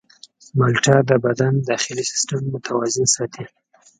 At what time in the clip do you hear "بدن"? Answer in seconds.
1.25-1.53